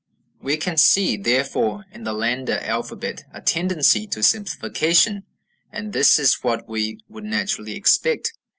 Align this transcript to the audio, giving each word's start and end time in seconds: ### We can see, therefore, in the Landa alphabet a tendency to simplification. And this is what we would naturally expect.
### 0.39 0.41
We 0.41 0.57
can 0.57 0.77
see, 0.77 1.15
therefore, 1.15 1.85
in 1.91 2.05
the 2.05 2.13
Landa 2.13 2.67
alphabet 2.67 3.23
a 3.33 3.39
tendency 3.39 4.07
to 4.07 4.23
simplification. 4.23 5.25
And 5.71 5.93
this 5.93 6.17
is 6.17 6.41
what 6.43 6.67
we 6.67 7.01
would 7.07 7.23
naturally 7.23 7.75
expect. 7.75 8.33